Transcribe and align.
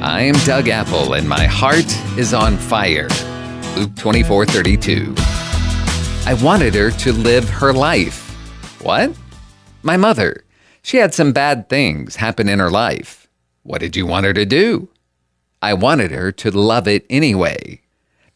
I'm 0.00 0.34
Doug 0.44 0.68
Apple, 0.68 1.14
and 1.14 1.28
my 1.28 1.44
heart 1.46 1.92
is 2.16 2.32
on 2.32 2.56
fire. 2.56 3.08
Luke 3.74 3.96
24 3.96 4.46
32. 4.46 5.12
I 6.24 6.38
wanted 6.40 6.76
her 6.76 6.92
to 6.92 7.12
live 7.12 7.48
her 7.48 7.72
life. 7.72 8.30
What? 8.80 9.12
My 9.82 9.96
mother. 9.96 10.44
She 10.82 10.98
had 10.98 11.14
some 11.14 11.32
bad 11.32 11.68
things 11.68 12.14
happen 12.14 12.48
in 12.48 12.60
her 12.60 12.70
life. 12.70 13.26
What 13.64 13.80
did 13.80 13.96
you 13.96 14.06
want 14.06 14.24
her 14.24 14.32
to 14.34 14.46
do? 14.46 14.88
I 15.60 15.74
wanted 15.74 16.12
her 16.12 16.30
to 16.30 16.52
love 16.52 16.86
it 16.86 17.04
anyway. 17.10 17.80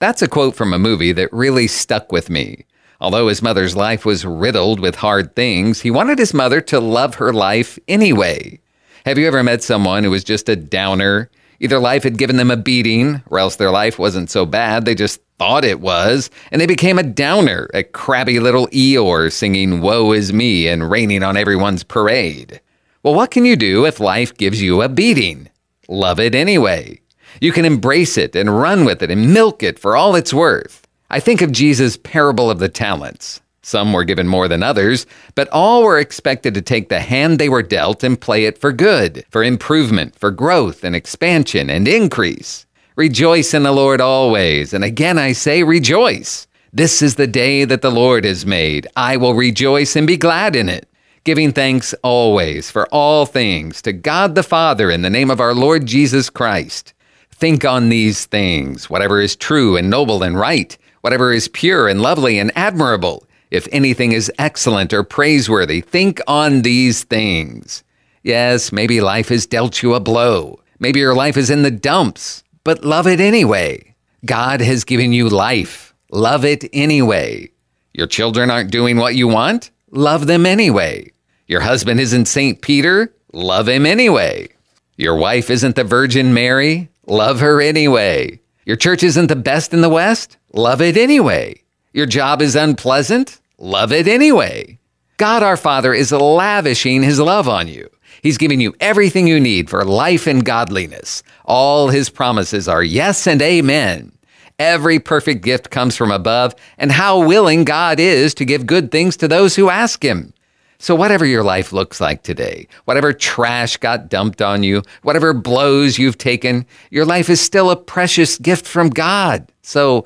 That's 0.00 0.20
a 0.20 0.28
quote 0.28 0.56
from 0.56 0.72
a 0.72 0.80
movie 0.80 1.12
that 1.12 1.32
really 1.32 1.68
stuck 1.68 2.10
with 2.10 2.28
me. 2.28 2.64
Although 3.00 3.28
his 3.28 3.40
mother's 3.40 3.76
life 3.76 4.04
was 4.04 4.26
riddled 4.26 4.80
with 4.80 4.96
hard 4.96 5.36
things, 5.36 5.82
he 5.82 5.92
wanted 5.92 6.18
his 6.18 6.34
mother 6.34 6.60
to 6.62 6.80
love 6.80 7.14
her 7.14 7.32
life 7.32 7.78
anyway. 7.86 8.58
Have 9.06 9.16
you 9.16 9.28
ever 9.28 9.44
met 9.44 9.62
someone 9.62 10.02
who 10.02 10.10
was 10.10 10.24
just 10.24 10.48
a 10.48 10.56
downer? 10.56 11.30
Either 11.62 11.78
life 11.78 12.02
had 12.02 12.18
given 12.18 12.38
them 12.38 12.50
a 12.50 12.56
beating, 12.56 13.22
or 13.30 13.38
else 13.38 13.54
their 13.54 13.70
life 13.70 13.96
wasn't 13.96 14.28
so 14.28 14.44
bad, 14.44 14.84
they 14.84 14.96
just 14.96 15.20
thought 15.38 15.64
it 15.64 15.78
was, 15.78 16.28
and 16.50 16.60
they 16.60 16.66
became 16.66 16.98
a 16.98 17.04
downer, 17.04 17.70
a 17.72 17.84
crabby 17.84 18.40
little 18.40 18.66
Eeyore 18.68 19.30
singing 19.30 19.80
Woe 19.80 20.10
is 20.10 20.32
Me 20.32 20.66
and 20.66 20.90
raining 20.90 21.22
on 21.22 21.36
everyone's 21.36 21.84
parade. 21.84 22.60
Well, 23.04 23.14
what 23.14 23.30
can 23.30 23.44
you 23.44 23.54
do 23.54 23.86
if 23.86 24.00
life 24.00 24.36
gives 24.36 24.60
you 24.60 24.82
a 24.82 24.88
beating? 24.88 25.50
Love 25.88 26.18
it 26.18 26.34
anyway. 26.34 27.00
You 27.40 27.52
can 27.52 27.64
embrace 27.64 28.18
it 28.18 28.34
and 28.34 28.58
run 28.58 28.84
with 28.84 29.00
it 29.00 29.12
and 29.12 29.32
milk 29.32 29.62
it 29.62 29.78
for 29.78 29.96
all 29.96 30.16
it's 30.16 30.34
worth. 30.34 30.88
I 31.10 31.20
think 31.20 31.42
of 31.42 31.52
Jesus' 31.52 31.96
parable 31.96 32.50
of 32.50 32.58
the 32.58 32.68
talents. 32.68 33.40
Some 33.64 33.92
were 33.92 34.02
given 34.02 34.26
more 34.26 34.48
than 34.48 34.64
others, 34.64 35.06
but 35.36 35.48
all 35.50 35.84
were 35.84 35.98
expected 35.98 36.52
to 36.54 36.62
take 36.62 36.88
the 36.88 36.98
hand 36.98 37.38
they 37.38 37.48
were 37.48 37.62
dealt 37.62 38.02
and 38.02 38.20
play 38.20 38.44
it 38.44 38.58
for 38.58 38.72
good, 38.72 39.24
for 39.30 39.44
improvement, 39.44 40.18
for 40.18 40.32
growth 40.32 40.82
and 40.82 40.96
expansion 40.96 41.70
and 41.70 41.86
increase. 41.86 42.66
Rejoice 42.96 43.54
in 43.54 43.62
the 43.62 43.70
Lord 43.70 44.00
always, 44.00 44.74
and 44.74 44.82
again 44.82 45.16
I 45.16 45.30
say 45.30 45.62
rejoice. 45.62 46.48
This 46.72 47.02
is 47.02 47.14
the 47.14 47.28
day 47.28 47.64
that 47.64 47.82
the 47.82 47.90
Lord 47.90 48.24
has 48.24 48.44
made. 48.44 48.88
I 48.96 49.16
will 49.16 49.34
rejoice 49.34 49.94
and 49.94 50.08
be 50.08 50.16
glad 50.16 50.56
in 50.56 50.68
it. 50.68 50.88
Giving 51.22 51.52
thanks 51.52 51.94
always 52.02 52.68
for 52.68 52.88
all 52.88 53.26
things 53.26 53.80
to 53.82 53.92
God 53.92 54.34
the 54.34 54.42
Father 54.42 54.90
in 54.90 55.02
the 55.02 55.10
name 55.10 55.30
of 55.30 55.40
our 55.40 55.54
Lord 55.54 55.86
Jesus 55.86 56.30
Christ. 56.30 56.94
Think 57.30 57.64
on 57.64 57.90
these 57.90 58.24
things, 58.24 58.90
whatever 58.90 59.20
is 59.20 59.36
true 59.36 59.76
and 59.76 59.88
noble 59.88 60.24
and 60.24 60.38
right, 60.38 60.76
whatever 61.02 61.32
is 61.32 61.46
pure 61.46 61.86
and 61.86 62.02
lovely 62.02 62.40
and 62.40 62.50
admirable 62.56 63.24
if 63.52 63.68
anything 63.70 64.12
is 64.12 64.32
excellent 64.38 64.94
or 64.94 65.04
praiseworthy, 65.04 65.82
think 65.82 66.22
on 66.26 66.62
these 66.62 67.04
things. 67.04 67.84
Yes, 68.22 68.72
maybe 68.72 69.02
life 69.02 69.28
has 69.28 69.44
dealt 69.44 69.82
you 69.82 69.92
a 69.92 70.00
blow. 70.00 70.58
Maybe 70.78 71.00
your 71.00 71.14
life 71.14 71.36
is 71.36 71.50
in 71.50 71.60
the 71.60 71.70
dumps, 71.70 72.44
but 72.64 72.82
love 72.82 73.06
it 73.06 73.20
anyway. 73.20 73.94
God 74.24 74.62
has 74.62 74.84
given 74.84 75.12
you 75.12 75.28
life. 75.28 75.94
Love 76.10 76.46
it 76.46 76.64
anyway. 76.72 77.50
Your 77.92 78.06
children 78.06 78.50
aren't 78.50 78.70
doing 78.70 78.96
what 78.96 79.16
you 79.16 79.28
want? 79.28 79.70
Love 79.90 80.26
them 80.26 80.46
anyway. 80.46 81.12
Your 81.46 81.60
husband 81.60 82.00
isn't 82.00 82.28
St. 82.28 82.62
Peter? 82.62 83.14
Love 83.34 83.68
him 83.68 83.84
anyway. 83.84 84.48
Your 84.96 85.16
wife 85.16 85.50
isn't 85.50 85.76
the 85.76 85.84
Virgin 85.84 86.32
Mary? 86.32 86.88
Love 87.06 87.40
her 87.40 87.60
anyway. 87.60 88.40
Your 88.64 88.76
church 88.76 89.02
isn't 89.02 89.26
the 89.26 89.36
best 89.36 89.74
in 89.74 89.82
the 89.82 89.90
West? 89.90 90.38
Love 90.54 90.80
it 90.80 90.96
anyway. 90.96 91.62
Your 91.92 92.06
job 92.06 92.40
is 92.40 92.56
unpleasant? 92.56 93.41
Love 93.62 93.92
it 93.92 94.08
anyway. 94.08 94.78
God 95.18 95.42
our 95.42 95.56
Father 95.56 95.94
is 95.94 96.10
lavishing 96.10 97.02
his 97.02 97.20
love 97.20 97.48
on 97.48 97.68
you. 97.68 97.88
He's 98.22 98.38
giving 98.38 98.60
you 98.60 98.74
everything 98.80 99.26
you 99.26 99.40
need 99.40 99.70
for 99.70 99.84
life 99.84 100.26
and 100.26 100.44
godliness. 100.44 101.22
All 101.44 101.88
his 101.88 102.10
promises 102.10 102.68
are 102.68 102.82
yes 102.82 103.26
and 103.26 103.40
amen. 103.40 104.12
Every 104.58 104.98
perfect 104.98 105.42
gift 105.42 105.70
comes 105.70 105.96
from 105.96 106.10
above, 106.10 106.54
and 106.76 106.92
how 106.92 107.24
willing 107.24 107.64
God 107.64 107.98
is 107.98 108.34
to 108.34 108.44
give 108.44 108.66
good 108.66 108.90
things 108.90 109.16
to 109.16 109.28
those 109.28 109.56
who 109.56 109.70
ask 109.70 110.04
him. 110.04 110.34
So, 110.78 110.94
whatever 110.94 111.24
your 111.24 111.44
life 111.44 111.72
looks 111.72 112.00
like 112.00 112.22
today, 112.22 112.66
whatever 112.84 113.12
trash 113.12 113.76
got 113.76 114.08
dumped 114.08 114.42
on 114.42 114.64
you, 114.64 114.82
whatever 115.02 115.32
blows 115.32 115.98
you've 115.98 116.18
taken, 116.18 116.66
your 116.90 117.04
life 117.04 117.30
is 117.30 117.40
still 117.40 117.70
a 117.70 117.76
precious 117.76 118.38
gift 118.38 118.66
from 118.66 118.90
God. 118.90 119.50
So, 119.62 120.04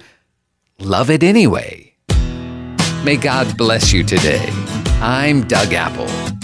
love 0.78 1.11
it 1.11 1.23
anyway. 1.23 1.96
May 3.06 3.17
God 3.17 3.56
bless 3.56 3.93
you 3.93 4.03
today. 4.03 4.49
I'm 5.00 5.47
Doug 5.47 5.72
Apple. 5.72 6.36